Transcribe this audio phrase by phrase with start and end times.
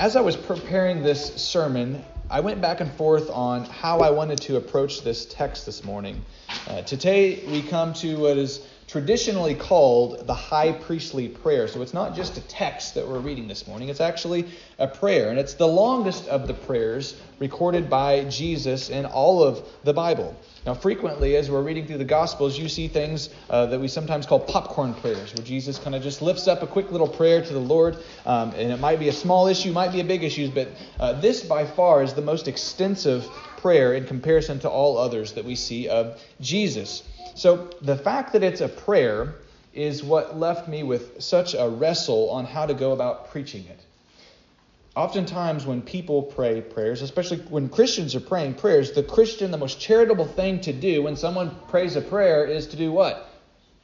[0.00, 4.40] as I was preparing this sermon, I went back and forth on how I wanted
[4.42, 6.24] to approach this text this morning.
[6.66, 11.68] Uh, today, we come to what is traditionally called the high priestly prayer.
[11.68, 14.46] So it's not just a text that we're reading this morning, it's actually
[14.78, 15.28] a prayer.
[15.28, 20.34] And it's the longest of the prayers recorded by Jesus in all of the Bible.
[20.66, 24.26] Now, frequently, as we're reading through the Gospels, you see things uh, that we sometimes
[24.26, 27.52] call popcorn prayers, where Jesus kind of just lifts up a quick little prayer to
[27.52, 27.96] the Lord.
[28.26, 30.68] Um, and it might be a small issue, might be a big issue, but
[30.98, 33.26] uh, this by far is the most extensive
[33.56, 37.04] prayer in comparison to all others that we see of Jesus.
[37.34, 39.36] So the fact that it's a prayer
[39.72, 43.80] is what left me with such a wrestle on how to go about preaching it.
[45.00, 49.80] Oftentimes, when people pray prayers, especially when Christians are praying prayers, the Christian, the most
[49.80, 53.26] charitable thing to do when someone prays a prayer is to do what?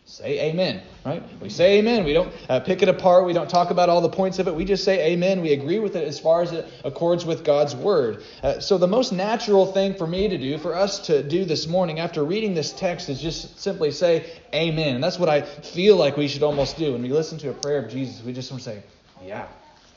[0.05, 1.23] say amen, right?
[1.41, 2.05] We say amen.
[2.05, 3.25] We don't uh, pick it apart.
[3.25, 4.55] We don't talk about all the points of it.
[4.55, 5.41] We just say amen.
[5.41, 8.23] We agree with it as far as it accords with God's word.
[8.43, 11.67] Uh, so, the most natural thing for me to do, for us to do this
[11.67, 14.95] morning after reading this text, is just simply say amen.
[14.95, 16.93] And that's what I feel like we should almost do.
[16.93, 18.83] When we listen to a prayer of Jesus, we just want to say,
[19.25, 19.49] yeah,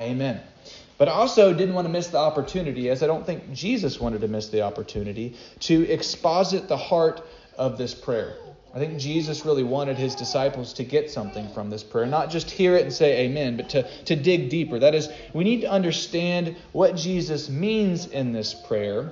[0.02, 0.42] amen.
[1.00, 4.28] But also didn't want to miss the opportunity, as I don't think Jesus wanted to
[4.28, 7.26] miss the opportunity, to exposit the heart
[7.58, 8.36] of this prayer.
[8.76, 12.52] I think Jesus really wanted his disciples to get something from this prayer, not just
[12.52, 14.78] hear it and say amen, but to, to dig deeper.
[14.78, 19.12] That is, we need to understand what Jesus means in this prayer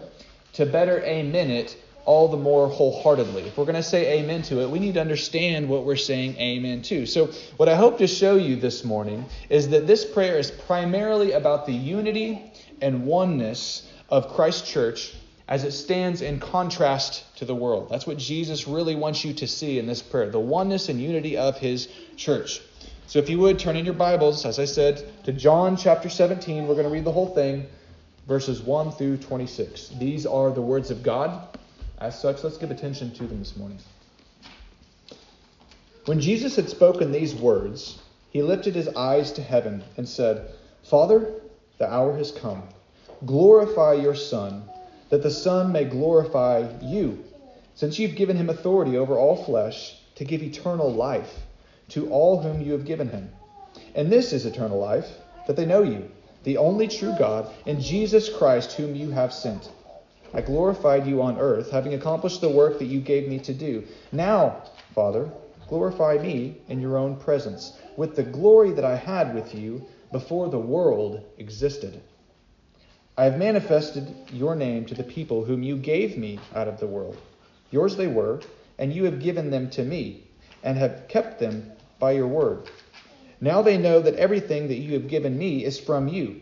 [0.54, 1.76] to better amen it
[2.08, 3.44] all the more wholeheartedly.
[3.44, 6.38] If we're going to say amen to it, we need to understand what we're saying
[6.38, 7.06] amen to.
[7.06, 7.28] So,
[7.58, 11.66] what I hope to show you this morning is that this prayer is primarily about
[11.66, 12.42] the unity
[12.82, 15.14] and oneness of Christ's church
[15.50, 17.90] as it stands in contrast to the world.
[17.90, 21.36] That's what Jesus really wants you to see in this prayer the oneness and unity
[21.36, 22.62] of his church.
[23.08, 26.68] So, if you would turn in your Bibles, as I said, to John chapter 17,
[26.68, 27.68] we're going to read the whole thing,
[28.30, 29.90] verses 1 through 26.
[30.00, 31.57] These are the words of God.
[32.00, 33.80] As such, let's give attention to them this morning.
[36.06, 38.00] When Jesus had spoken these words,
[38.30, 40.50] he lifted his eyes to heaven and said,
[40.84, 41.34] Father,
[41.80, 42.64] the hour has come.
[43.26, 44.64] Glorify your Son
[45.10, 47.24] that the Son may glorify you,
[47.76, 51.34] since you've given him authority over all flesh to give eternal life
[51.90, 53.30] to all whom you have given him.
[53.96, 55.08] And this is eternal life,
[55.46, 56.10] that they know you,
[56.44, 59.70] the only true God, and Jesus Christ, whom you have sent.
[60.34, 63.84] I glorified you on earth, having accomplished the work that you gave me to do.
[64.12, 65.32] Now, Father,
[65.68, 70.50] glorify me in your own presence, with the glory that I had with you before
[70.50, 72.02] the world existed.
[73.18, 76.88] I have manifested your name to the people whom you gave me out of the
[76.88, 77.18] world.
[77.72, 78.42] Yours they were,
[78.78, 80.28] and you have given them to me,
[80.64, 82.70] and have kept them by your word.
[83.42, 86.42] Now they know that everything that you have given me is from you.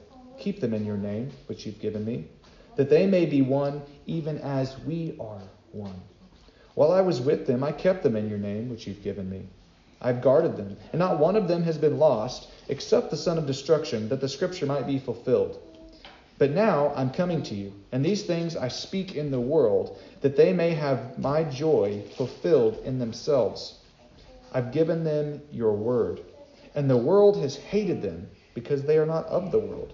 [0.41, 2.25] keep them in your name, which you've given me,
[2.75, 5.41] that they may be one even as we are
[5.71, 6.01] one.
[6.73, 9.43] While I was with them, I kept them in your name, which you've given me.
[10.01, 13.45] I've guarded them, and not one of them has been lost, except the son of
[13.45, 15.59] destruction, that the scripture might be fulfilled.
[16.39, 20.35] But now I'm coming to you, and these things I speak in the world, that
[20.35, 23.77] they may have my joy fulfilled in themselves.
[24.51, 26.21] I've given them your word,
[26.73, 29.93] and the world has hated them because they are not of the world,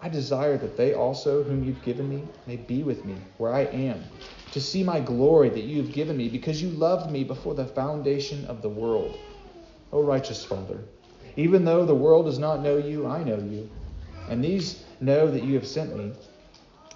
[0.00, 3.62] I desire that they also, whom you've given me, may be with me where I
[3.62, 4.04] am,
[4.52, 7.66] to see my glory that you have given me, because you loved me before the
[7.66, 9.18] foundation of the world.
[9.92, 10.80] O righteous Father,
[11.36, 13.70] even though the world does not know you, I know you,
[14.28, 16.12] and these know that you have sent me.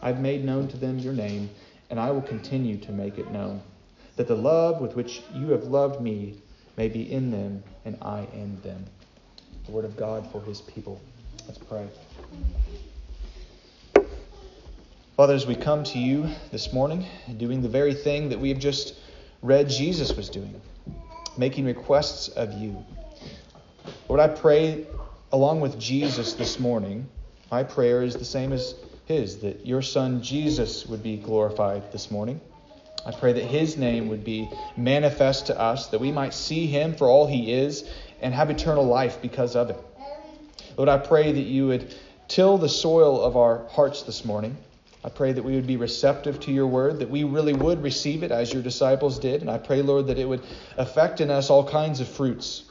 [0.02, 1.50] I've made known to them your name,
[1.90, 3.62] and I will continue to make it known,
[4.16, 6.36] that the love with which you have loved me
[6.76, 8.84] may be in them, and I in them.
[9.66, 11.00] The word of God for his people.
[11.46, 11.88] Let's pray.
[15.16, 17.04] Father, as we come to you this morning,
[17.38, 18.94] doing the very thing that we have just
[19.42, 20.60] read Jesus was doing,
[21.36, 22.84] making requests of you.
[24.08, 24.86] Lord, I pray
[25.32, 27.08] along with Jesus this morning,
[27.50, 28.76] my prayer is the same as
[29.06, 32.40] his, that your son Jesus would be glorified this morning.
[33.04, 36.94] I pray that his name would be manifest to us, that we might see him
[36.94, 37.88] for all he is
[38.20, 39.78] and have eternal life because of it.
[40.76, 41.94] Lord, I pray that you would
[42.28, 44.56] till the soil of our hearts this morning.
[45.02, 48.22] I pray that we would be receptive to your word, that we really would receive
[48.22, 49.40] it as your disciples did.
[49.40, 50.42] And I pray, Lord, that it would
[50.76, 52.64] affect in us all kinds of fruits.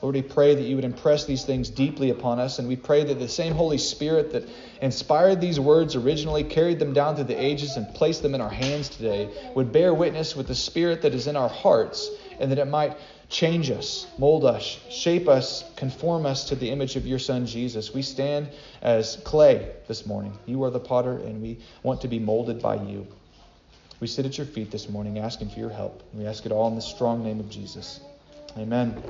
[0.00, 2.58] Lord, we pray that you would impress these things deeply upon us.
[2.58, 4.48] And we pray that the same Holy Spirit that
[4.80, 8.50] inspired these words originally, carried them down through the ages, and placed them in our
[8.50, 12.58] hands today, would bear witness with the Spirit that is in our hearts, and that
[12.58, 12.96] it might
[13.32, 17.94] change us, mold us, shape us, conform us to the image of your Son Jesus.
[17.94, 18.50] We stand
[18.82, 20.38] as clay this morning.
[20.44, 23.06] You are the potter, and we want to be molded by you.
[24.00, 26.02] We sit at your feet this morning asking for your help.
[26.12, 28.00] We ask it all in the strong name of Jesus.
[28.58, 29.02] Amen.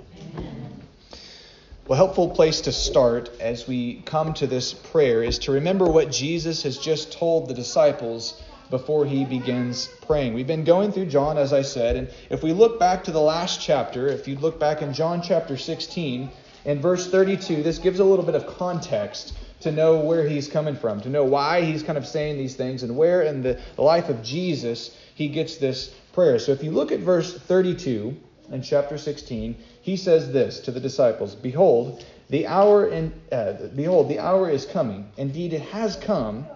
[1.88, 5.86] Well, a helpful place to start as we come to this prayer is to remember
[5.86, 8.40] what Jesus has just told the disciples
[8.72, 10.32] before he begins praying.
[10.32, 13.20] We've been going through John, as I said, and if we look back to the
[13.20, 16.30] last chapter, if you look back in John chapter 16,
[16.64, 20.74] in verse 32, this gives a little bit of context to know where he's coming
[20.74, 24.08] from, to know why he's kind of saying these things, and where in the life
[24.08, 26.38] of Jesus he gets this prayer.
[26.38, 28.16] So if you look at verse 32
[28.50, 34.08] in chapter 16, he says this to the disciples Behold, the hour in, uh, behold,
[34.08, 35.10] the hour is coming.
[35.18, 36.46] Indeed, it has come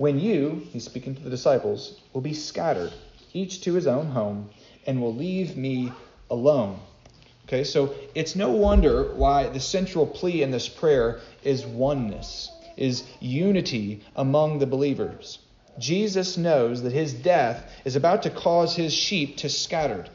[0.00, 2.90] when you, he's speaking to the disciples, will be scattered,
[3.34, 4.48] each to his own home,
[4.86, 5.92] and will leave me
[6.30, 6.80] alone.
[7.44, 13.04] Okay, so it's no wonder why the central plea in this prayer is oneness, is
[13.20, 15.38] unity among the believers.
[15.78, 20.06] Jesus knows that his death is about to cause his sheep to scatter.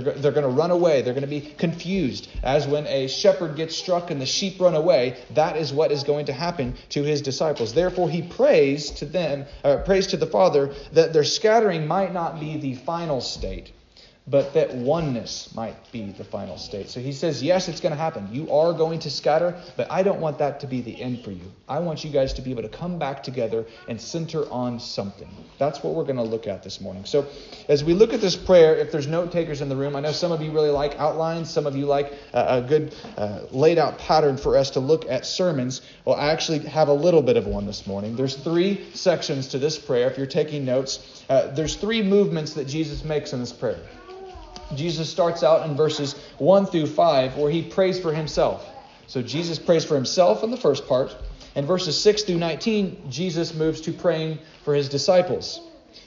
[0.00, 1.02] They're, they're going to run away.
[1.02, 2.28] They're going to be confused.
[2.42, 6.04] As when a shepherd gets struck and the sheep run away, that is what is
[6.04, 7.74] going to happen to his disciples.
[7.74, 12.40] Therefore, he prays to them, uh, prays to the Father that their scattering might not
[12.40, 13.72] be the final state,
[14.30, 16.88] but that oneness might be the final state.
[16.90, 18.28] So he says, Yes, it's going to happen.
[18.30, 21.30] You are going to scatter, but I don't want that to be the end for
[21.30, 21.50] you.
[21.68, 25.28] I want you guys to be able to come back together and center on something.
[25.58, 27.04] That's what we're going to look at this morning.
[27.04, 27.26] So
[27.68, 30.12] as we look at this prayer, if there's note takers in the room, I know
[30.12, 33.98] some of you really like outlines, some of you like a good uh, laid out
[33.98, 35.80] pattern for us to look at sermons.
[36.04, 38.16] Well, I actually have a little bit of one this morning.
[38.16, 40.10] There's three sections to this prayer.
[40.10, 43.78] If you're taking notes, uh, there's three movements that Jesus makes in this prayer.
[44.74, 48.66] Jesus starts out in verses 1 through 5 where he prays for himself.
[49.06, 51.16] So Jesus prays for himself in the first part.
[51.54, 55.60] And verses 6 through 19, Jesus moves to praying for his disciples.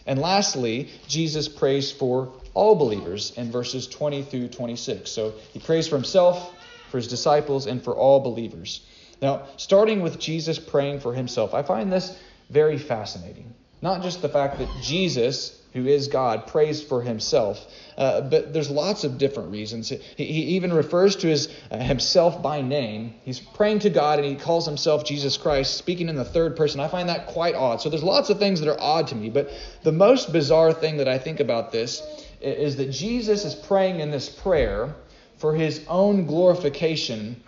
[0.05, 5.09] And lastly, Jesus prays for all believers in verses 20 through 26.
[5.09, 6.53] So he prays for himself,
[6.89, 8.85] for his disciples, and for all believers.
[9.21, 12.17] Now, starting with Jesus praying for himself, I find this
[12.49, 13.53] very fascinating.
[13.81, 17.65] Not just the fact that Jesus who is God, prays for himself.
[17.97, 19.89] Uh, but there's lots of different reasons.
[19.89, 23.13] He, he even refers to his, uh, himself by name.
[23.23, 26.79] He's praying to God and he calls himself Jesus Christ, speaking in the third person.
[26.79, 27.81] I find that quite odd.
[27.81, 29.29] So there's lots of things that are odd to me.
[29.29, 29.51] But
[29.83, 32.01] the most bizarre thing that I think about this
[32.41, 34.95] is that Jesus is praying in this prayer
[35.37, 37.41] for his own glorification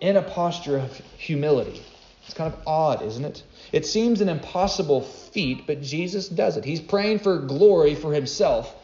[0.00, 1.82] in a posture of humility.
[2.24, 3.42] It's kind of odd, isn't it?
[3.72, 6.64] It seems an impossible feat, but Jesus does it.
[6.64, 8.74] He's praying for glory for himself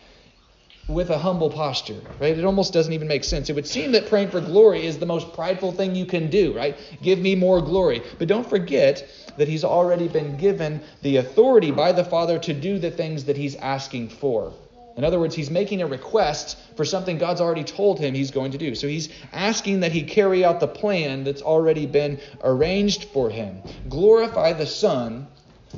[0.89, 2.37] with a humble posture, right?
[2.37, 3.51] It almost doesn't even make sense.
[3.51, 6.57] It would seem that praying for glory is the most prideful thing you can do,
[6.57, 6.77] right?
[7.03, 8.03] Give me more glory.
[8.19, 12.79] But don't forget that he's already been given the authority by the Father to do
[12.79, 14.55] the things that he's asking for.
[14.99, 18.51] In other words, he's making a request for something God's already told him he's going
[18.51, 18.75] to do.
[18.75, 23.63] So he's asking that he carry out the plan that's already been arranged for him.
[23.89, 25.29] Glorify the Son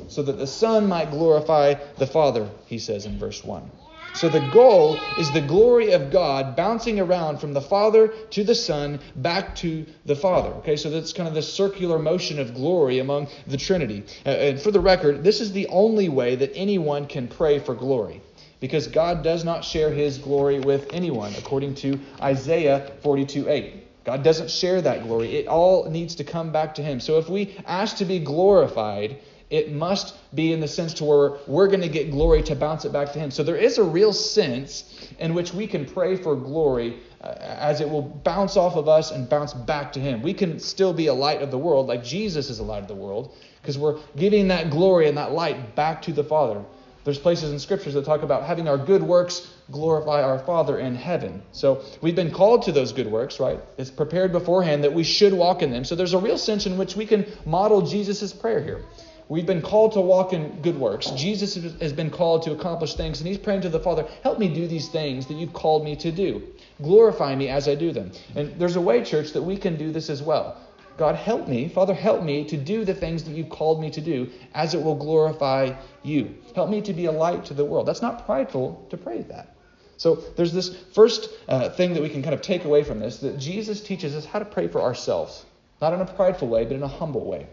[0.07, 3.69] so that the Son might glorify the Father, he says in verse 1.
[4.13, 8.55] So the goal is the glory of God bouncing around from the Father to the
[8.55, 10.49] Son back to the Father.
[10.49, 14.03] Okay, so that's kind of the circular motion of glory among the Trinity.
[14.25, 17.75] Uh, and for the record, this is the only way that anyone can pray for
[17.75, 18.21] glory.
[18.61, 24.03] Because God does not share his glory with anyone, according to Isaiah 42 8.
[24.05, 25.35] God doesn't share that glory.
[25.35, 27.01] It all needs to come back to him.
[27.01, 29.17] So if we ask to be glorified,
[29.51, 32.85] it must be in the sense to where we're going to get glory to bounce
[32.85, 33.29] it back to Him.
[33.29, 37.81] So there is a real sense in which we can pray for glory uh, as
[37.81, 40.21] it will bounce off of us and bounce back to Him.
[40.21, 42.87] We can still be a light of the world, like Jesus is a light of
[42.87, 46.63] the world, because we're giving that glory and that light back to the Father.
[47.03, 50.95] There's places in scriptures that talk about having our good works glorify our Father in
[50.95, 51.41] heaven.
[51.51, 53.59] So we've been called to those good works, right?
[53.77, 55.83] It's prepared beforehand that we should walk in them.
[55.83, 58.83] So there's a real sense in which we can model Jesus' prayer here.
[59.29, 61.09] We've been called to walk in good works.
[61.11, 64.53] Jesus has been called to accomplish things, and he's praying to the Father, help me
[64.53, 66.43] do these things that you've called me to do.
[66.81, 68.11] Glorify me as I do them.
[68.35, 70.57] And there's a way, church, that we can do this as well.
[70.97, 74.01] God, help me, Father, help me to do the things that you've called me to
[74.01, 76.35] do as it will glorify you.
[76.55, 77.87] Help me to be a light to the world.
[77.87, 79.55] That's not prideful to pray that.
[79.97, 83.19] So there's this first uh, thing that we can kind of take away from this
[83.19, 85.45] that Jesus teaches us how to pray for ourselves,
[85.81, 87.47] not in a prideful way, but in a humble way.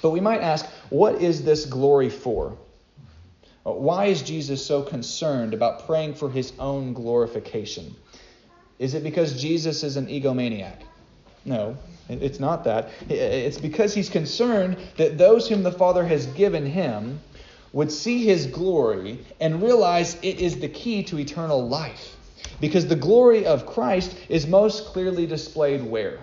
[0.00, 2.56] But we might ask, what is this glory for?
[3.64, 7.94] Why is Jesus so concerned about praying for his own glorification?
[8.78, 10.78] Is it because Jesus is an egomaniac?
[11.44, 11.76] No,
[12.08, 12.90] it's not that.
[13.08, 17.20] It's because he's concerned that those whom the Father has given him
[17.72, 22.16] would see his glory and realize it is the key to eternal life.
[22.60, 26.18] Because the glory of Christ is most clearly displayed where?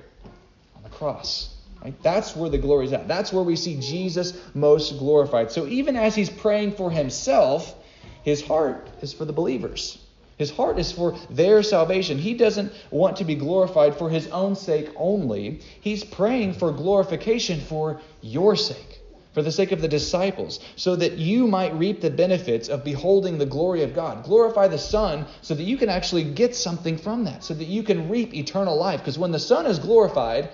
[0.76, 1.56] On the cross.
[1.84, 1.96] Right?
[2.04, 3.08] That's where the glory is at.
[3.08, 5.52] That's where we see Jesus most glorified.
[5.52, 7.76] So even as he's praying for himself,
[8.24, 9.98] his heart is for the believers.
[10.39, 12.17] His heart is for their salvation.
[12.17, 15.60] He doesn't want to be glorified for his own sake only.
[15.81, 19.01] He's praying for glorification for your sake,
[19.34, 23.38] for the sake of the disciples, so that you might reap the benefits of beholding
[23.38, 24.24] the glory of God.
[24.24, 27.84] Glorify the Son so that you can actually get something from that, so that you
[27.84, 29.01] can reap eternal life.
[29.01, 30.50] Because when the Son is glorified,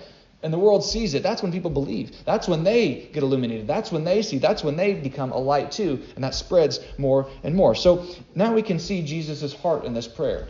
[0.46, 2.24] and the world sees it, that's when people believe.
[2.24, 3.66] That's when they get illuminated.
[3.66, 4.38] That's when they see.
[4.38, 7.74] That's when they become a light too, and that spreads more and more.
[7.74, 10.46] So now we can see Jesus' heart in this prayer.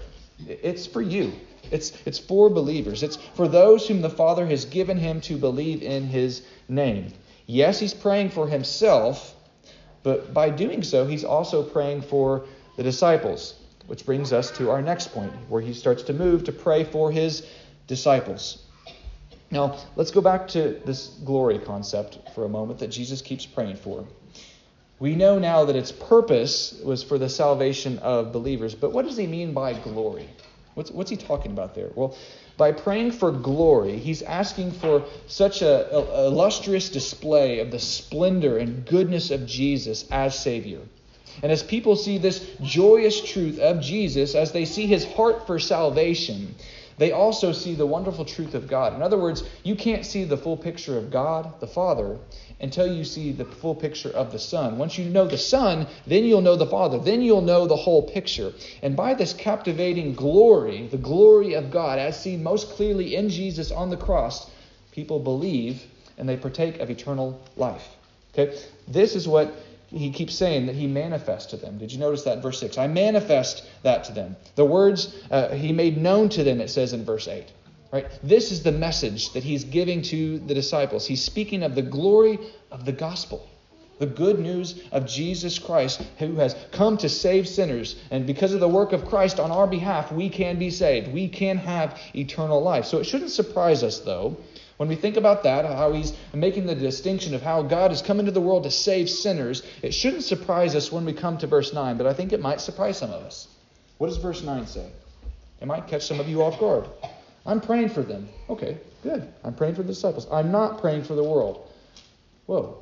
[0.46, 1.32] It's for you.
[1.70, 3.02] It's, it's for believers.
[3.02, 7.14] It's for those whom the Father has given him to believe in his name.
[7.46, 9.34] Yes, he's praying for himself,
[10.02, 12.44] but by doing so, he's also praying for
[12.76, 13.54] the disciples,
[13.86, 17.10] which brings us to our next point, where he starts to move to pray for
[17.10, 17.46] his
[17.86, 18.65] disciples.
[19.50, 23.76] Now, let's go back to this glory concept for a moment that Jesus keeps praying
[23.76, 24.06] for.
[24.98, 29.16] We know now that its purpose was for the salvation of believers, but what does
[29.16, 30.28] he mean by glory?
[30.74, 31.90] What's, what's he talking about there?
[31.94, 32.16] Well,
[32.56, 38.58] by praying for glory, he's asking for such a, a illustrious display of the splendor
[38.58, 40.80] and goodness of Jesus as Savior.
[41.42, 45.58] And as people see this joyous truth of Jesus, as they see his heart for
[45.58, 46.54] salvation,
[46.98, 48.94] they also see the wonderful truth of God.
[48.94, 52.18] In other words, you can't see the full picture of God, the Father,
[52.60, 54.78] until you see the full picture of the Son.
[54.78, 56.98] Once you know the Son, then you'll know the Father.
[56.98, 58.52] Then you'll know the whole picture.
[58.82, 63.70] And by this captivating glory, the glory of God, as seen most clearly in Jesus
[63.70, 64.50] on the cross,
[64.92, 65.82] people believe
[66.16, 67.86] and they partake of eternal life.
[68.32, 68.58] Okay?
[68.88, 69.52] This is what
[69.96, 71.78] he keeps saying that he manifests to them.
[71.78, 72.78] Did you notice that in verse 6?
[72.78, 74.36] I manifest that to them.
[74.54, 77.46] The words uh, he made known to them, it says in verse 8.
[77.92, 78.06] Right?
[78.22, 81.06] This is the message that he's giving to the disciples.
[81.06, 82.38] He's speaking of the glory
[82.70, 83.48] of the gospel,
[83.98, 87.96] the good news of Jesus Christ, who has come to save sinners.
[88.10, 91.12] And because of the work of Christ on our behalf, we can be saved.
[91.12, 92.86] We can have eternal life.
[92.86, 94.36] So it shouldn't surprise us, though,
[94.76, 98.20] when we think about that, how he's making the distinction of how God has come
[98.20, 101.72] into the world to save sinners, it shouldn't surprise us when we come to verse
[101.72, 103.48] 9, but I think it might surprise some of us.
[103.98, 104.86] What does verse 9 say?
[105.60, 106.86] It might catch some of you off guard.
[107.46, 108.28] I'm praying for them.
[108.50, 109.32] Okay, good.
[109.44, 110.26] I'm praying for the disciples.
[110.30, 111.70] I'm not praying for the world.
[112.44, 112.78] Whoa.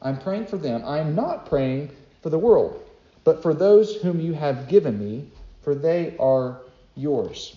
[0.00, 0.82] I'm praying for them.
[0.84, 1.90] I'm not praying
[2.22, 2.82] for the world,
[3.24, 5.28] but for those whom you have given me,
[5.62, 6.60] for they are
[6.94, 7.56] yours.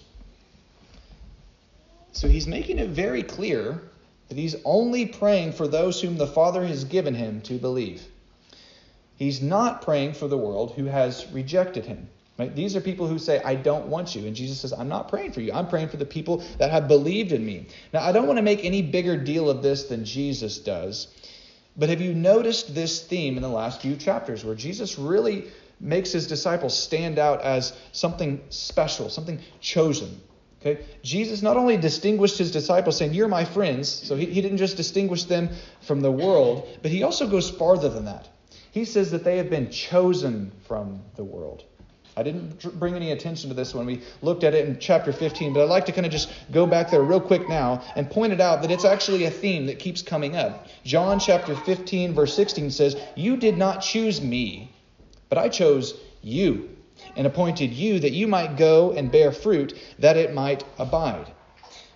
[2.12, 3.82] So he's making it very clear
[4.30, 8.04] that he's only praying for those whom the Father has given him to believe.
[9.16, 12.08] He's not praying for the world who has rejected him.
[12.38, 12.56] Right?
[12.56, 14.26] These are people who say, I don't want you.
[14.26, 15.52] And Jesus says, I'm not praying for you.
[15.52, 17.68] I'm praying for the people that have believed in me.
[17.92, 21.08] Now, I don't want to make any bigger deal of this than Jesus does,
[21.76, 25.46] But have you noticed this theme in the last few chapters where Jesus really
[25.82, 30.22] makes his disciples stand out as something special, something chosen?
[30.62, 30.84] Okay?
[31.04, 34.78] Jesus not only distinguished his disciples, saying, You're my friends, so he, he didn't just
[34.78, 35.50] distinguish them
[35.82, 38.28] from the world, but he also goes farther than that.
[38.72, 41.64] He says that they have been chosen from the world.
[42.18, 45.54] I didn't bring any attention to this when we looked at it in chapter 15,
[45.54, 48.34] but I'd like to kind of just go back there real quick now and point
[48.34, 50.68] it out that it's actually a theme that keeps coming up.
[50.84, 54.74] John chapter 15, verse 16 says, You did not choose me,
[55.30, 56.76] but I chose you
[57.20, 61.30] and appointed you that you might go and bear fruit, that it might abide.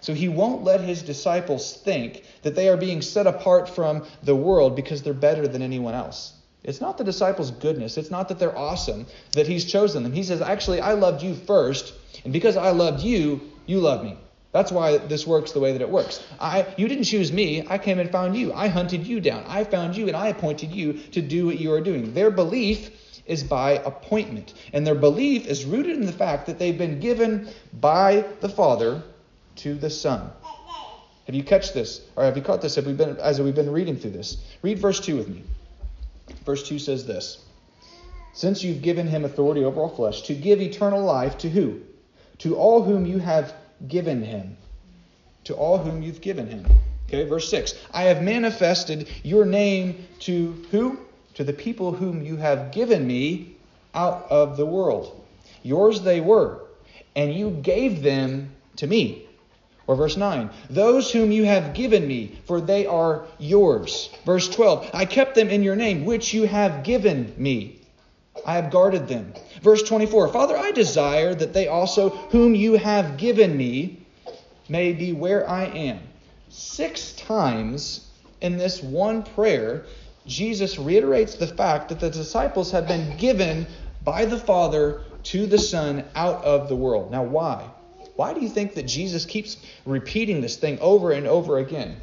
[0.01, 4.35] So he won't let his disciples think that they are being set apart from the
[4.35, 6.33] world because they're better than anyone else.
[6.61, 7.97] It's not the disciples' goodness.
[7.97, 10.11] It's not that they're awesome that he's chosen them.
[10.11, 11.93] He says, Actually, I loved you first,
[12.25, 14.17] and because I loved you, you love me.
[14.51, 16.21] That's why this works the way that it works.
[16.37, 17.65] I, you didn't choose me.
[17.65, 18.51] I came and found you.
[18.51, 19.45] I hunted you down.
[19.47, 22.13] I found you, and I appointed you to do what you are doing.
[22.13, 22.91] Their belief
[23.25, 27.47] is by appointment, and their belief is rooted in the fact that they've been given
[27.73, 29.03] by the Father
[29.57, 30.29] to the Son.
[31.25, 32.75] Have you catch this, or have you caught this?
[32.75, 34.37] Have we been as we've been reading through this?
[34.61, 35.43] Read verse two with me.
[36.45, 37.43] Verse 2 says this
[38.31, 41.81] Since you've given him authority over all flesh, to give eternal life to who?
[42.39, 43.53] To all whom you have
[43.87, 44.57] given him.
[45.45, 46.65] To all whom you've given him.
[47.07, 50.99] Okay, verse 6 I have manifested your name to who?
[51.35, 53.55] To the people whom you have given me
[53.93, 55.19] out of the world.
[55.63, 56.61] Yours they were,
[57.15, 59.27] and you gave them to me
[59.85, 64.09] or verse 9, those whom you have given me, for they are yours.
[64.25, 67.79] Verse 12, I kept them in your name, which you have given me.
[68.45, 69.33] I have guarded them.
[69.61, 73.99] Verse 24, Father, I desire that they also, whom you have given me,
[74.69, 75.99] may be where I am.
[76.49, 78.07] Six times
[78.41, 79.85] in this one prayer,
[80.25, 83.67] Jesus reiterates the fact that the disciples have been given
[84.03, 87.11] by the Father to the Son out of the world.
[87.11, 87.69] Now, why?
[88.15, 91.97] Why do you think that Jesus keeps repeating this thing over and over again?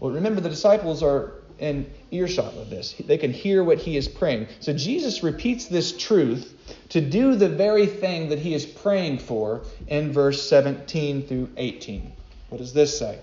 [0.00, 2.94] Well, remember, the disciples are in earshot of this.
[2.94, 4.48] They can hear what he is praying.
[4.60, 6.52] So Jesus repeats this truth
[6.90, 12.12] to do the very thing that he is praying for in verse 17 through 18.
[12.48, 13.18] What does this say?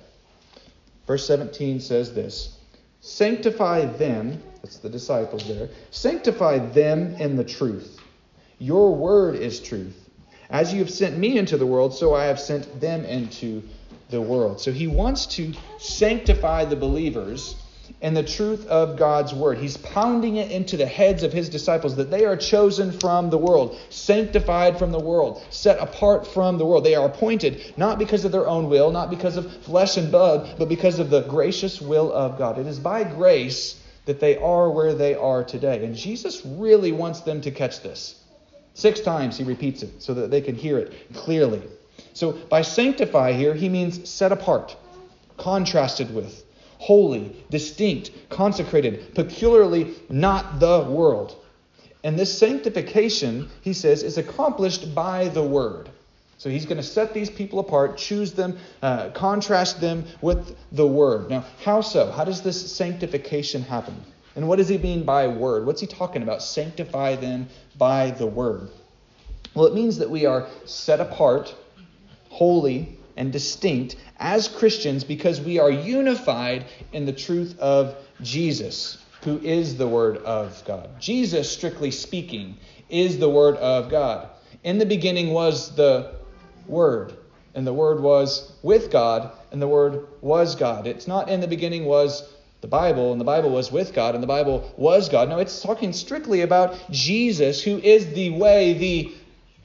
[1.05, 2.57] Verse 17 says this
[3.01, 7.99] Sanctify them, that's the disciples there, sanctify them in the truth.
[8.59, 9.97] Your word is truth.
[10.51, 13.63] As you have sent me into the world, so I have sent them into
[14.09, 14.59] the world.
[14.61, 17.55] So he wants to sanctify the believers
[17.99, 19.57] in the truth of God's word.
[19.57, 23.37] He's pounding it into the heads of his disciples that they are chosen from the
[23.37, 26.83] world, sanctified from the world, set apart from the world.
[26.83, 30.55] They are appointed not because of their own will, not because of flesh and blood,
[30.57, 32.57] but because of the gracious will of God.
[32.57, 35.83] It is by grace that they are where they are today.
[35.85, 38.15] And Jesus really wants them to catch this.
[38.73, 41.61] Six times he repeats it so that they can hear it clearly.
[42.13, 44.75] So by sanctify here, he means set apart,
[45.37, 46.43] contrasted with,
[46.81, 51.35] holy, distinct, consecrated, peculiarly not the world.
[52.03, 55.89] And this sanctification, he says, is accomplished by the word.
[56.39, 60.87] So he's going to set these people apart, choose them, uh, contrast them with the
[60.87, 61.29] word.
[61.29, 62.09] Now, how so?
[62.09, 63.95] How does this sanctification happen?
[64.35, 65.67] And what does he mean by word?
[65.67, 66.41] What's he talking about?
[66.41, 68.69] Sanctify them by the word.
[69.53, 71.53] Well, it means that we are set apart,
[72.29, 79.39] holy, and distinct as Christians because we are unified in the truth of Jesus, who
[79.39, 80.89] is the Word of God.
[80.99, 82.57] Jesus, strictly speaking,
[82.89, 84.29] is the Word of God.
[84.63, 86.13] In the beginning was the
[86.67, 87.13] Word,
[87.55, 90.87] and the Word was with God, and the Word was God.
[90.87, 94.21] It's not in the beginning was the Bible, and the Bible was with God, and
[94.21, 95.29] the Bible was God.
[95.29, 99.11] No, it's talking strictly about Jesus, who is the way, the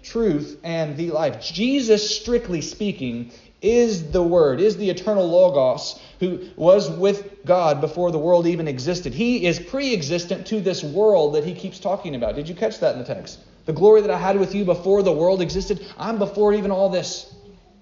[0.06, 1.42] truth, and the life.
[1.42, 8.10] Jesus, strictly speaking, is the Word, is the eternal Logos, who was with God before
[8.10, 9.12] the world even existed.
[9.12, 12.36] He is pre existent to this world that he keeps talking about.
[12.36, 13.40] Did you catch that in the text?
[13.66, 16.88] The glory that I had with you before the world existed, I'm before even all
[16.88, 17.34] this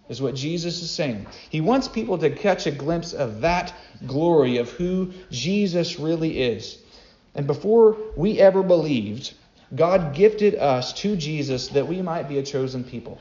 [0.08, 1.26] is what Jesus is saying.
[1.50, 3.74] He wants people to catch a glimpse of that
[4.06, 6.78] glory of who Jesus really is.
[7.34, 9.34] And before we ever believed,
[9.74, 13.18] God gifted us to Jesus that we might be a chosen people.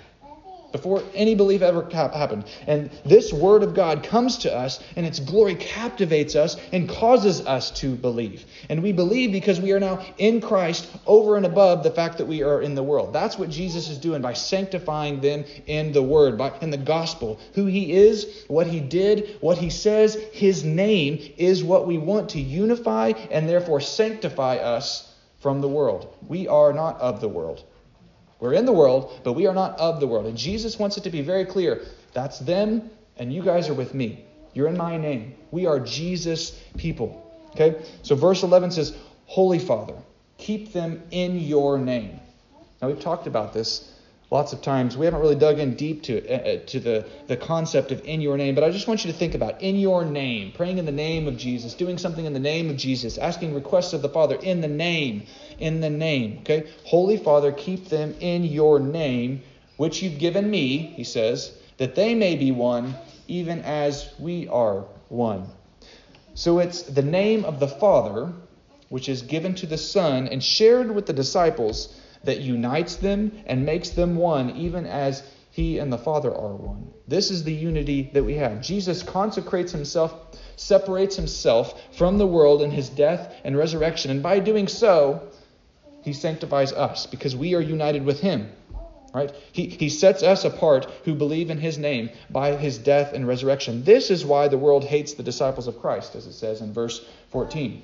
[0.73, 2.43] before any belief ever happened.
[2.65, 7.45] And this word of God comes to us, and its glory captivates us and causes
[7.45, 8.43] us to believe.
[8.69, 12.25] And we believe because we are now in Christ over and above the fact that
[12.25, 13.13] we are in the world.
[13.13, 17.39] That's what Jesus is doing by sanctifying them in the word, by in the gospel.
[17.53, 22.29] Who he is, what he did, what he says, his name is what we want
[22.29, 25.12] to unify and therefore sanctify us
[25.43, 26.15] from the world.
[26.27, 27.63] We are not of the world.
[28.39, 30.25] We're in the world, but we are not of the world.
[30.25, 33.93] And Jesus wants it to be very clear that's them, and you guys are with
[33.93, 34.25] me.
[34.53, 35.35] You're in my name.
[35.51, 37.19] We are Jesus people.
[37.51, 37.83] Okay?
[38.01, 39.95] So verse 11 says, Holy Father,
[40.37, 42.19] keep them in your name.
[42.81, 43.92] Now, we've talked about this
[44.33, 44.97] lots of times.
[44.97, 48.19] We haven't really dug in deep to uh, uh, to the, the concept of in
[48.19, 50.85] your name, but I just want you to think about in your name, praying in
[50.85, 54.09] the name of Jesus, doing something in the name of Jesus, asking requests of the
[54.09, 55.23] Father in the name,
[55.59, 56.39] in the name.
[56.39, 56.67] Okay?
[56.83, 59.43] Holy Father, keep them in your name,
[59.77, 62.95] which you've given me, he says, that they may be one,
[63.27, 65.45] even as we are one.
[66.33, 68.33] So it's the name of the Father,
[68.89, 73.65] which is given to the Son and shared with the disciples that unites them and
[73.65, 76.91] makes them one, even as he and the Father are one.
[77.07, 78.61] This is the unity that we have.
[78.61, 80.13] Jesus consecrates himself,
[80.55, 85.21] separates himself from the world in his death and resurrection, and by doing so,
[86.01, 88.49] he sanctifies us because we are united with him.
[89.13, 89.31] Right?
[89.51, 93.83] He, he sets us apart who believe in his name by his death and resurrection.
[93.83, 97.05] This is why the world hates the disciples of Christ, as it says in verse
[97.29, 97.83] 14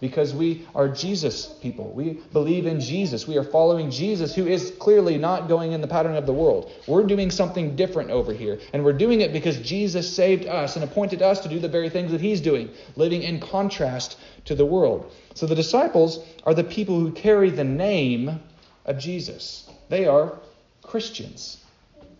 [0.00, 1.90] because we are Jesus people.
[1.92, 3.26] We believe in Jesus.
[3.26, 6.70] We are following Jesus, who is clearly not going in the pattern of the world.
[6.86, 8.58] We're doing something different over here.
[8.72, 11.88] And we're doing it because Jesus saved us and appointed us to do the very
[11.88, 15.12] things that he's doing, living in contrast to the world.
[15.34, 18.40] So the disciples are the people who carry the name
[18.84, 20.38] of Jesus, they are
[20.82, 21.58] Christians.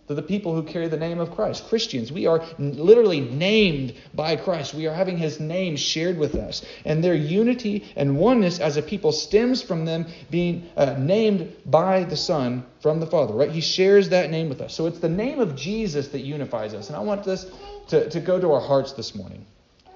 [0.07, 1.67] They're the people who carry the name of Christ.
[1.67, 4.73] Christians, we are literally named by Christ.
[4.73, 6.65] We are having his name shared with us.
[6.85, 12.05] And their unity and oneness as a people stems from them being uh, named by
[12.05, 13.51] the Son from the Father, right?
[13.51, 14.73] He shares that name with us.
[14.73, 16.87] So it's the name of Jesus that unifies us.
[16.87, 17.45] And I want this
[17.89, 19.45] to, to go to our hearts this morning.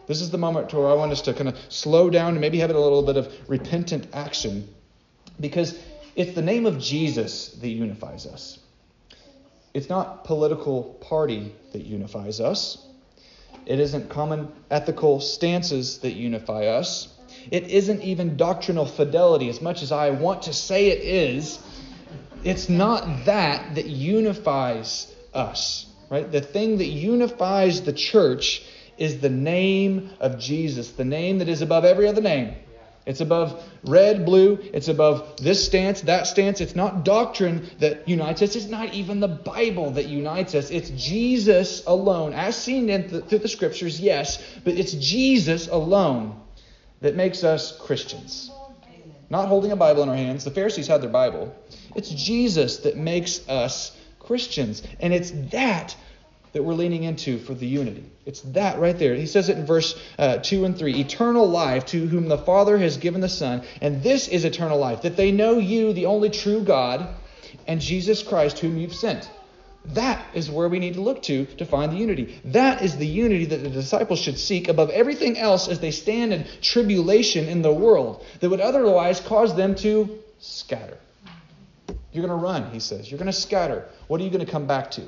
[0.07, 2.59] This is the moment where I want us to kind of slow down and maybe
[2.59, 4.67] have a little bit of repentant action
[5.39, 5.79] because
[6.17, 8.59] it's the name of Jesus that unifies us.
[9.73, 12.85] It's not political party that unifies us.
[13.65, 17.07] It isn't common ethical stances that unify us.
[17.49, 21.59] It isn't even doctrinal fidelity, as much as I want to say it is.
[22.43, 26.29] It's not that that unifies us, right?
[26.29, 28.63] The thing that unifies the church
[28.97, 32.55] is the name of Jesus, the name that is above every other name.
[33.05, 34.59] It's above red, blue.
[34.73, 36.61] It's above this stance, that stance.
[36.61, 38.55] It's not doctrine that unites us.
[38.55, 40.69] It's not even the Bible that unites us.
[40.69, 46.39] It's Jesus alone, as seen the, through the scriptures, yes, but it's Jesus alone
[47.01, 48.51] that makes us Christians.
[49.31, 50.43] Not holding a Bible in our hands.
[50.43, 51.55] The Pharisees had their Bible.
[51.95, 54.83] It's Jesus that makes us Christians.
[54.99, 55.95] And it's that
[56.53, 58.03] that we're leaning into for the unity.
[58.25, 59.15] It's that right there.
[59.15, 62.77] He says it in verse uh, 2 and 3 Eternal life to whom the Father
[62.77, 66.29] has given the Son, and this is eternal life, that they know you, the only
[66.29, 67.07] true God,
[67.67, 69.29] and Jesus Christ, whom you've sent.
[69.85, 72.39] That is where we need to look to to find the unity.
[72.45, 76.33] That is the unity that the disciples should seek above everything else as they stand
[76.33, 80.97] in tribulation in the world that would otherwise cause them to scatter.
[82.11, 83.09] You're going to run, he says.
[83.09, 83.87] You're going to scatter.
[84.07, 85.03] What are you going to come back to?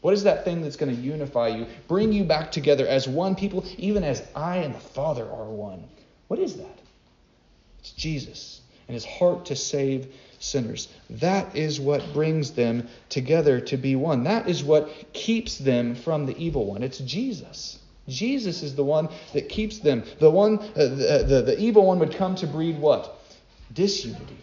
[0.00, 3.34] What is that thing that's going to unify you, bring you back together as one
[3.34, 5.84] people, even as I and the Father are one?
[6.28, 6.78] What is that?
[7.80, 10.88] It's Jesus and his heart to save sinners.
[11.10, 14.24] That is what brings them together to be one.
[14.24, 16.82] That is what keeps them from the evil one.
[16.82, 17.78] It's Jesus.
[18.08, 20.02] Jesus is the one that keeps them.
[20.18, 23.16] The one, uh, the, the, the evil one would come to breed what?
[23.72, 24.38] Disunity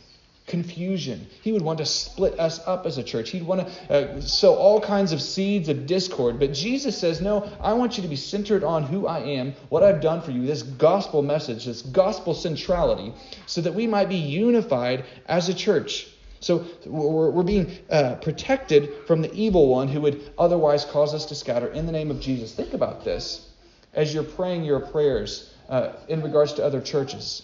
[0.48, 1.28] confusion.
[1.42, 3.30] He would want to split us up as a church.
[3.30, 6.40] He'd want to uh, sow all kinds of seeds of discord.
[6.40, 9.84] But Jesus says, No, I want you to be centered on who I am, what
[9.84, 13.14] I've done for you, this gospel message, this gospel centrality,
[13.46, 16.08] so that we might be unified as a church.
[16.40, 21.26] So we're, we're being uh, protected from the evil one who would otherwise cause us
[21.26, 22.54] to scatter in the name of Jesus.
[22.54, 23.50] Think about this
[23.94, 27.44] as you're praying your prayers uh, in regards to other churches.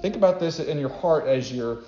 [0.00, 1.78] Think about this in your heart as you're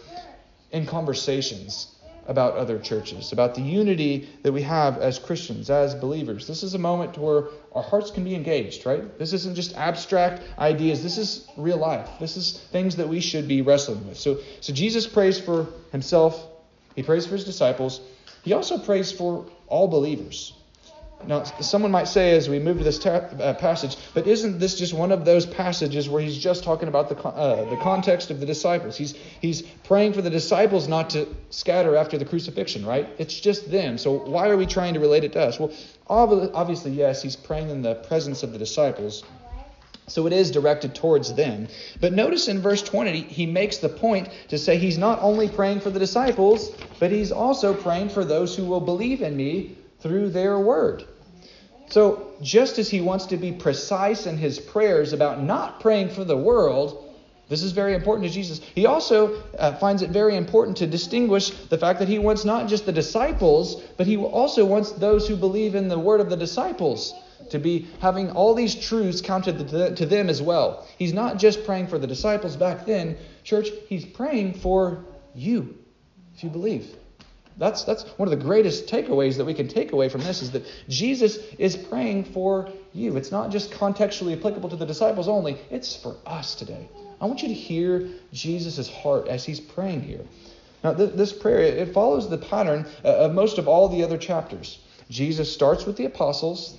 [0.70, 1.96] in conversations
[2.28, 6.46] about other churches, about the unity that we have as Christians, as believers.
[6.46, 9.16] This is a moment where our hearts can be engaged, right?
[9.18, 11.02] This isn't just abstract ideas.
[11.02, 12.08] This is real life.
[12.18, 14.18] This is things that we should be wrestling with.
[14.18, 16.44] So, so Jesus prays for himself.
[16.96, 18.00] He prays for his disciples.
[18.42, 20.52] he also prays for all believers.
[21.26, 24.94] Now, someone might say as we move to this uh, passage, but isn't this just
[24.94, 28.46] one of those passages where he's just talking about the, uh, the context of the
[28.46, 28.96] disciples?
[28.96, 33.08] He's, he's praying for the disciples not to scatter after the crucifixion, right?
[33.18, 33.98] It's just them.
[33.98, 35.58] So why are we trying to relate it to us?
[35.58, 35.72] Well,
[36.08, 39.24] obviously, yes, he's praying in the presence of the disciples.
[40.08, 41.66] So it is directed towards them.
[42.00, 45.80] But notice in verse 20, he makes the point to say he's not only praying
[45.80, 50.30] for the disciples, but he's also praying for those who will believe in me through
[50.30, 51.04] their word.
[51.88, 56.24] So, just as he wants to be precise in his prayers about not praying for
[56.24, 57.06] the world,
[57.48, 58.58] this is very important to Jesus.
[58.58, 62.68] He also uh, finds it very important to distinguish the fact that he wants not
[62.68, 66.36] just the disciples, but he also wants those who believe in the word of the
[66.36, 67.14] disciples
[67.50, 70.86] to be having all these truths counted to them as well.
[70.98, 75.78] He's not just praying for the disciples back then, church, he's praying for you,
[76.34, 76.96] if you believe.
[77.58, 80.50] That's, that's one of the greatest takeaways that we can take away from this is
[80.50, 83.16] that Jesus is praying for you.
[83.16, 86.88] It's not just contextually applicable to the disciples only, it's for us today.
[87.18, 90.20] I want you to hear Jesus' heart as he's praying here.
[90.84, 94.18] Now, th- this prayer, it follows the pattern uh, of most of all the other
[94.18, 94.78] chapters.
[95.08, 96.76] Jesus starts with the apostles,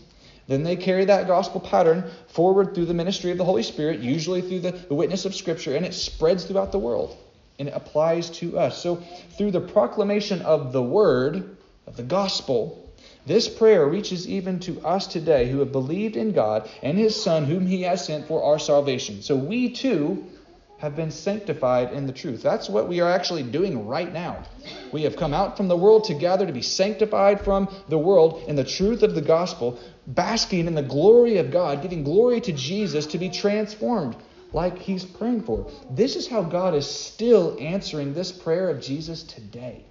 [0.48, 4.42] then they carry that gospel pattern forward through the ministry of the Holy Spirit, usually
[4.42, 7.18] through the, the witness of Scripture, and it spreads throughout the world
[7.60, 8.82] and it applies to us.
[8.82, 9.04] So,
[9.38, 12.84] through the proclamation of the word, of the gospel,
[13.26, 17.46] this prayer reaches even to us today who have believed in God and his Son,
[17.46, 19.22] whom he has sent for our salvation.
[19.22, 20.26] So, we too
[20.78, 22.44] have been sanctified in the truth.
[22.44, 24.44] That's what we are actually doing right now.
[24.92, 28.56] We have come out from the world together to be sanctified from the world in
[28.56, 33.08] the truth of the gospel, basking in the glory of God, giving glory to Jesus
[33.08, 34.16] to be transformed
[34.54, 35.70] like he's praying for.
[35.90, 39.84] This is how God is still answering this prayer of Jesus today.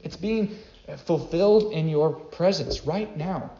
[0.00, 0.56] It's being
[1.04, 3.50] fulfilled in your presence right now.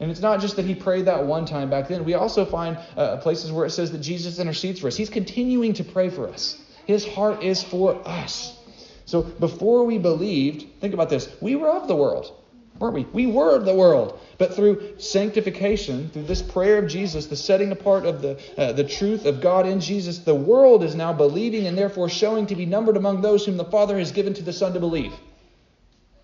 [0.00, 2.04] And it's not just that he prayed that one time back then.
[2.04, 4.96] We also find uh, places where it says that Jesus intercedes for us.
[4.96, 6.60] He's continuing to pray for us.
[6.86, 8.58] His heart is for us.
[9.06, 11.28] So before we believed, think about this.
[11.40, 12.32] We were of the world
[12.78, 13.04] weren't we?
[13.04, 14.20] We were the world.
[14.38, 18.84] But through sanctification, through this prayer of Jesus, the setting apart of the, uh, the
[18.84, 22.66] truth of God in Jesus, the world is now believing and therefore showing to be
[22.66, 25.12] numbered among those whom the Father has given to the Son to believe.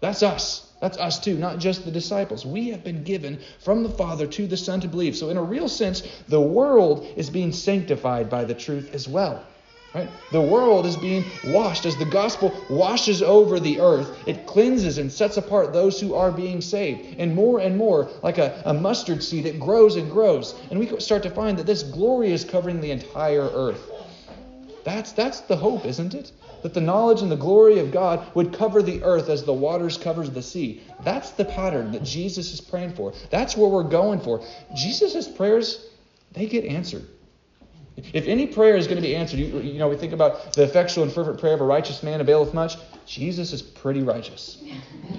[0.00, 0.66] That's us.
[0.80, 2.46] That's us too, not just the disciples.
[2.46, 5.14] We have been given from the Father to the Son to believe.
[5.14, 9.44] So, in a real sense, the world is being sanctified by the truth as well.
[9.92, 10.08] Right?
[10.30, 11.84] The world is being washed.
[11.84, 16.30] As the gospel washes over the earth, it cleanses and sets apart those who are
[16.30, 17.18] being saved.
[17.18, 20.54] And more and more, like a, a mustard seed, it grows and grows.
[20.70, 23.90] And we start to find that this glory is covering the entire earth.
[24.84, 26.30] That's, that's the hope, isn't it?
[26.62, 29.98] That the knowledge and the glory of God would cover the earth as the waters
[29.98, 30.82] covers the sea.
[31.02, 33.12] That's the pattern that Jesus is praying for.
[33.30, 34.44] That's where we're going for.
[34.76, 35.84] Jesus' prayers,
[36.32, 37.06] they get answered.
[38.12, 40.62] If any prayer is going to be answered, you, you, know, we think about the
[40.62, 42.76] effectual and fervent prayer of a righteous man availeth much.
[43.06, 44.62] Jesus is pretty righteous.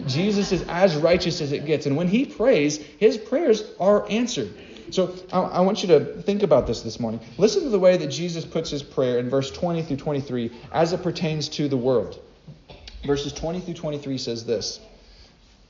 [0.07, 1.85] Jesus is as righteous as it gets.
[1.85, 4.53] And when he prays, his prayers are answered.
[4.91, 7.21] So I, I want you to think about this this morning.
[7.37, 10.93] Listen to the way that Jesus puts his prayer in verse 20 through 23 as
[10.93, 12.21] it pertains to the world.
[13.05, 14.79] Verses 20 through 23 says this.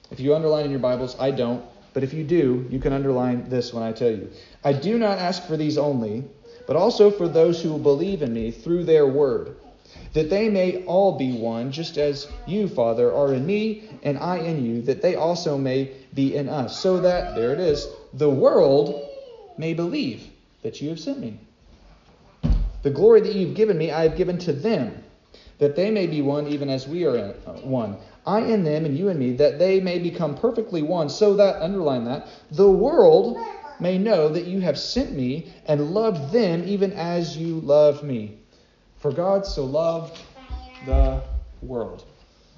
[0.10, 1.64] If you underline in your Bibles, I don't.
[1.94, 4.30] But if you do, you can underline this when I tell you.
[4.64, 6.24] I do not ask for these only
[6.72, 9.58] but also for those who will believe in me through their word,
[10.14, 14.38] that they may all be one, just as you, Father, are in me and I
[14.38, 18.30] in you, that they also may be in us, so that, there it is, the
[18.30, 19.06] world
[19.58, 20.30] may believe
[20.62, 21.38] that you have sent me.
[22.84, 25.04] The glory that you've given me, I have given to them,
[25.58, 27.98] that they may be one even as we are uh, one.
[28.26, 31.62] I in them and you in me, that they may become perfectly one, so that,
[31.62, 33.36] underline that, the world
[33.82, 38.40] may know that you have sent me and loved them even as you love me.
[39.00, 40.22] For God so loved
[40.86, 41.24] the
[41.62, 42.06] world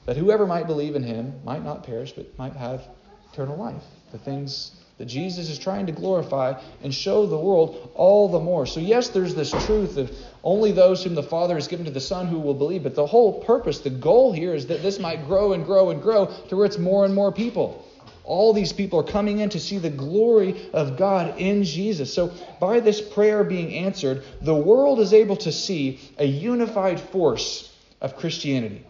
[0.05, 2.87] that whoever might believe in him might not perish but might have
[3.31, 3.83] eternal life.
[4.11, 8.65] The things that Jesus is trying to glorify and show the world all the more.
[8.65, 10.11] So, yes, there's this truth of
[10.43, 13.07] only those whom the Father has given to the Son who will believe, but the
[13.07, 16.55] whole purpose, the goal here is that this might grow and grow and grow to
[16.55, 17.87] where it's more and more people.
[18.23, 22.13] All these people are coming in to see the glory of God in Jesus.
[22.13, 27.73] So, by this prayer being answered, the world is able to see a unified force
[27.99, 28.85] of Christianity.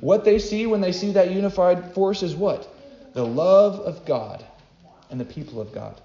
[0.00, 2.68] What they see when they see that unified force is what?
[3.14, 4.44] The love of God
[5.10, 6.00] and the people of God.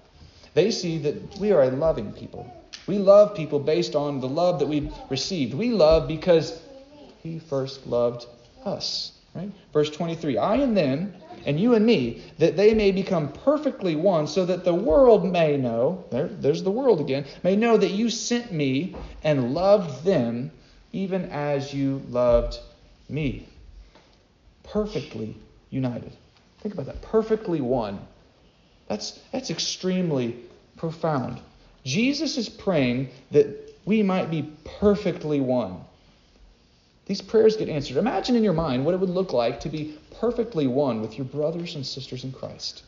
[0.54, 2.52] They see that we are a loving people.
[2.86, 5.54] We love people based on the love that we've received.
[5.54, 6.60] We love because
[7.22, 8.26] He first loved
[8.64, 9.17] us.
[9.38, 9.52] Right?
[9.72, 11.14] Verse 23 I and them
[11.46, 15.56] and you and me, that they may become perfectly one, so that the world may
[15.56, 20.50] know, there, there's the world again, may know that you sent me and loved them
[20.92, 22.58] even as you loved
[23.08, 23.48] me.
[24.64, 25.36] Perfectly
[25.70, 26.12] united.
[26.60, 27.00] Think about that.
[27.02, 28.00] Perfectly one.
[28.88, 30.36] That's, that's extremely
[30.76, 31.40] profound.
[31.84, 35.84] Jesus is praying that we might be perfectly one.
[37.08, 37.96] These prayers get answered.
[37.96, 41.24] Imagine in your mind what it would look like to be perfectly one with your
[41.24, 42.82] brothers and sisters in Christ.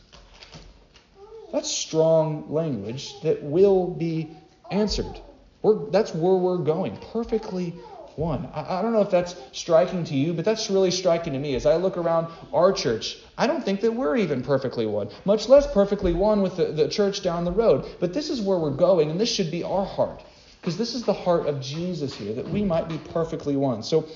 [1.51, 4.29] That's strong language that will be
[4.69, 5.19] answered.
[5.63, 6.97] We're, that's where we're going.
[7.11, 7.71] Perfectly
[8.15, 8.47] one.
[8.53, 11.55] I, I, don't know if that's striking to you, but that's really striking to me.
[11.55, 15.49] As I look around our church, I don't think that we're even perfectly one, much
[15.49, 17.85] less perfectly one with the, the church down the road.
[17.99, 20.23] But this is where we're going, and this should be our heart.
[20.61, 23.81] Because this is the heart of Jesus here, that we might be perfectly one.
[23.81, 24.07] So,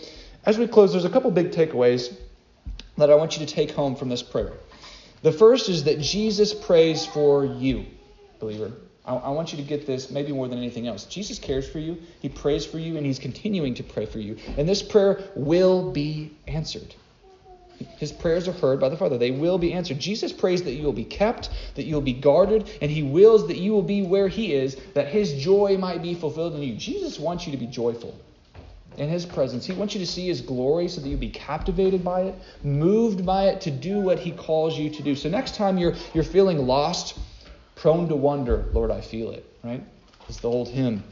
[0.46, 2.16] as we close, there's a couple big takeaways
[2.98, 4.54] that I want you to take home from this prayer.
[5.24, 7.86] The first is that Jesus prays for you,
[8.40, 8.72] believer.
[9.06, 11.06] I, I want you to get this maybe more than anything else.
[11.06, 14.38] Jesus cares for you, He prays for you, and He's continuing to pray for you.
[14.56, 16.94] And this prayer will be answered.
[17.98, 19.18] His prayers are heard by the Father.
[19.18, 20.00] They will be answered.
[20.00, 23.48] Jesus prays that you will be kept, that you will be guarded, and He wills
[23.48, 26.76] that you will be where He is, that His joy might be fulfilled in you.
[26.76, 28.18] Jesus wants you to be joyful
[28.98, 29.66] in His presence.
[29.66, 33.26] He wants you to see His glory so that you'll be captivated by it, moved
[33.26, 35.16] by it to do what He calls you to do.
[35.16, 37.18] So next time you're, you're feeling lost,
[37.76, 39.84] prone to wonder, Lord, I feel it, right?
[40.28, 41.04] It's the old hymn.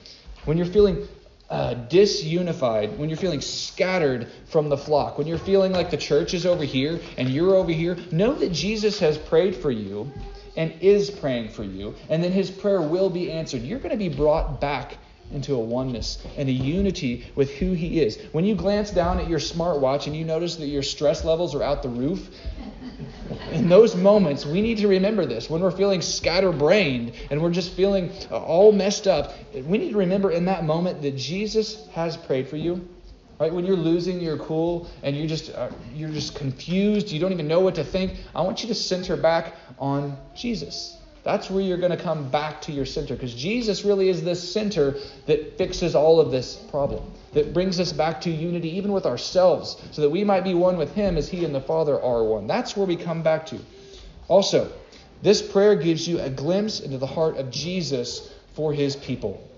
[0.45, 1.07] When you're feeling
[1.53, 6.33] uh, disunified, when you're feeling scattered from the flock, when you're feeling like the church
[6.33, 10.11] is over here and you're over here, know that Jesus has prayed for you
[10.57, 13.61] and is praying for you, and then his prayer will be answered.
[13.61, 14.97] You're going to be brought back
[15.31, 18.19] into a oneness and a unity with who he is.
[18.31, 21.61] When you glance down at your smartwatch and you notice that your stress levels are
[21.61, 22.29] out the roof,
[23.51, 25.49] in those moments, we need to remember this.
[25.49, 30.31] When we're feeling scatterbrained and we're just feeling all messed up, we need to remember
[30.31, 32.87] in that moment that Jesus has prayed for you.
[33.39, 33.53] Right?
[33.53, 37.47] When you're losing your cool and you just uh, you're just confused, you don't even
[37.47, 38.17] know what to think.
[38.35, 40.97] I want you to center back on Jesus.
[41.23, 44.51] That's where you're going to come back to your center because Jesus really is this
[44.51, 49.05] center that fixes all of this problem, that brings us back to unity even with
[49.05, 52.25] ourselves so that we might be one with Him as He and the Father are
[52.25, 52.45] one.
[52.45, 53.59] That's where we come back to.
[54.27, 54.69] Also,
[55.21, 59.49] this prayer gives you a glimpse into the heart of Jesus for His people.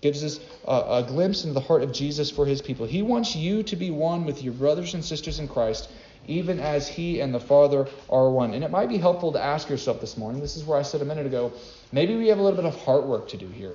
[0.00, 2.84] Gives us a, a glimpse into the heart of Jesus for His people.
[2.84, 5.88] He wants you to be one with your brothers and sisters in Christ
[6.26, 8.54] even as he and the Father are one.
[8.54, 11.02] And it might be helpful to ask yourself this morning this is where I said
[11.02, 11.52] a minute ago
[11.92, 13.74] maybe we have a little bit of heart work to do here,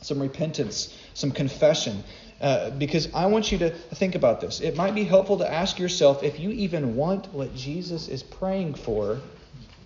[0.00, 2.02] some repentance, some confession.
[2.40, 4.60] Uh, because I want you to think about this.
[4.60, 8.74] It might be helpful to ask yourself if you even want what Jesus is praying
[8.74, 9.20] for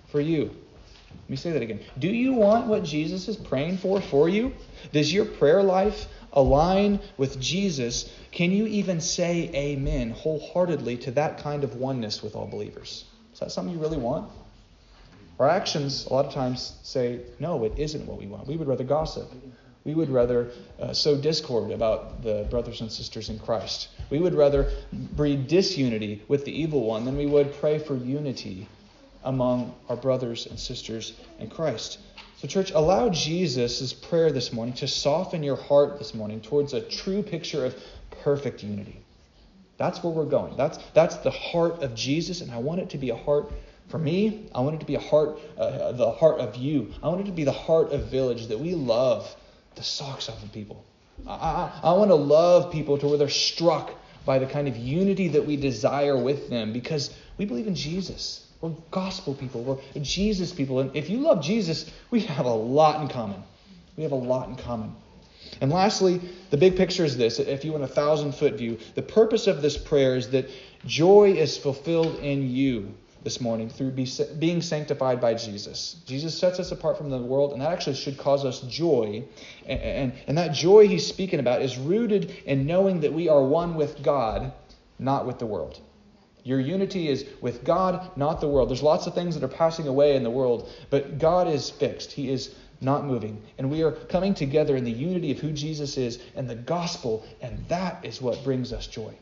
[0.09, 0.45] for you.
[0.45, 1.81] Let me say that again.
[1.99, 4.55] Do you want what Jesus is praying for for you?
[4.93, 6.07] Does your prayer life
[6.37, 12.37] align with Jesus, can you even say amen wholeheartedly to that kind of oneness with
[12.37, 13.07] all believers?
[13.33, 14.31] Is that something you really want?
[15.41, 18.47] Our actions, a lot of times, say, no, it isn't what we want.
[18.47, 19.31] We would rather gossip.
[19.85, 23.89] We would rather uh, sow discord about the brothers and sisters in Christ.
[24.11, 28.69] We would rather breed disunity with the evil one than we would pray for unity
[29.25, 31.99] among our brothers and sisters in Christ.
[32.37, 36.83] So, church, allow Jesus' prayer this morning to soften your heart this morning towards a
[36.83, 37.75] true picture of
[38.23, 39.01] perfect unity.
[39.79, 40.55] That's where we're going.
[40.55, 43.51] That's, that's the heart of Jesus, and I want it to be a heart
[43.89, 44.51] for me.
[44.55, 46.93] I want it to be a heart, uh, the heart of you.
[47.03, 49.35] I want it to be the heart of Village that we love
[49.75, 50.85] the socks off of people.
[51.27, 53.95] I, I, I want to love people to where they're struck
[54.27, 58.46] by the kind of unity that we desire with them because we believe in Jesus.
[58.61, 59.63] We're gospel people.
[59.63, 60.81] We're Jesus people.
[60.81, 63.43] And if you love Jesus, we have a lot in common.
[63.97, 64.95] We have a lot in common.
[65.61, 69.03] And lastly, the big picture is this if you want a thousand foot view, the
[69.03, 70.49] purpose of this prayer is that
[70.85, 75.97] joy is fulfilled in you this morning through being sanctified by Jesus.
[76.07, 79.25] Jesus sets us apart from the world, and that actually should cause us joy.
[79.67, 83.43] And, and, and that joy he's speaking about is rooted in knowing that we are
[83.43, 84.53] one with God,
[84.99, 85.81] not with the world.
[86.47, 88.69] Your unity is with God, not the world.
[88.69, 92.13] There's lots of things that are passing away in the world, but God is fixed.
[92.13, 93.43] He is not moving.
[93.59, 97.27] And we are coming together in the unity of who Jesus is and the gospel,
[97.41, 99.13] and that is what brings us joy.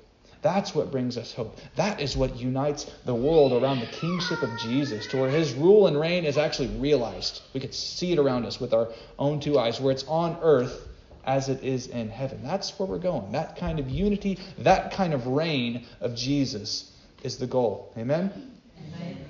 [0.43, 1.57] That's what brings us hope.
[1.77, 5.87] That is what unites the world around the kingship of Jesus, to where his rule
[5.87, 7.41] and reign is actually realized.
[7.55, 10.89] We could see it around us with our own two eyes, where it's on earth
[11.25, 12.41] as it is in heaven.
[12.43, 13.33] That's where we're going.
[13.33, 16.91] That kind of unity, that kind of reign of Jesus
[17.25, 17.93] is the goal.
[17.99, 18.53] Amen?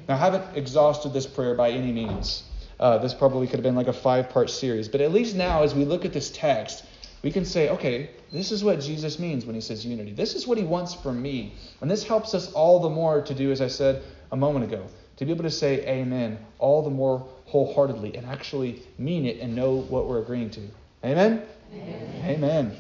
[0.08, 2.42] Now, I haven't exhausted this prayer by any means.
[2.78, 4.88] Uh, this probably could have been like a five part series.
[4.88, 6.84] But at least now, as we look at this text,
[7.22, 10.12] we can say, okay, this is what Jesus means when he says unity.
[10.12, 11.54] This is what he wants from me.
[11.80, 14.86] And this helps us all the more to do, as I said a moment ago,
[15.16, 19.54] to be able to say amen all the more wholeheartedly and actually mean it and
[19.54, 20.60] know what we're agreeing to.
[21.04, 21.42] Amen?
[21.72, 22.22] Amen.
[22.24, 22.76] amen.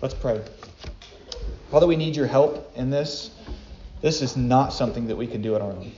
[0.00, 0.40] Let's pray.
[1.70, 3.30] Father, we need your help in this.
[4.02, 5.92] This is not something that we can do on our own.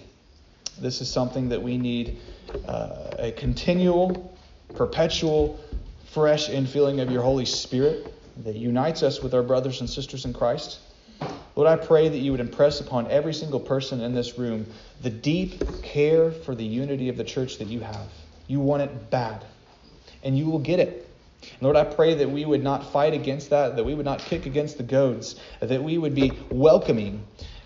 [0.79, 2.19] This is something that we need
[2.69, 4.37] uh, a continual,
[4.75, 5.59] perpetual,
[6.13, 8.13] fresh infilling of your Holy Spirit
[8.45, 10.81] that unites us with our brothers and sisters in Christ.
[11.57, 14.67] Lord, I pray that you would impress upon every single person in this room
[15.03, 18.09] the deep care for the unity of the church that you have.
[18.49, 19.45] You want it bad,
[20.23, 21.09] and you will get it.
[21.61, 24.47] Lord, I pray that we would not fight against that, that we would not kick
[24.47, 27.23] against the goads, that we would be welcoming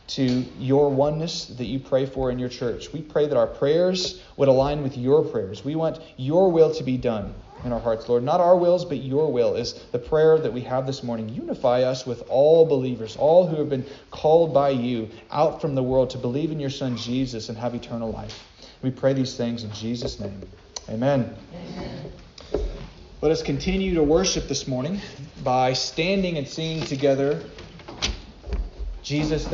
[0.09, 2.93] to your oneness that you pray for in your church.
[2.93, 5.65] We pray that our prayers would align with your prayers.
[5.65, 7.35] We want your will to be done
[7.65, 8.23] in our hearts, Lord.
[8.23, 11.29] Not our wills, but your will is the prayer that we have this morning.
[11.29, 15.83] Unify us with all believers, all who have been called by you out from the
[15.83, 18.45] world to believe in your Son Jesus and have eternal life.
[18.83, 20.41] We pray these things in Jesus' name.
[20.89, 21.37] Amen.
[23.21, 25.01] Let us continue to worship this morning
[25.43, 27.43] by standing and singing together
[29.03, 29.47] Jesus.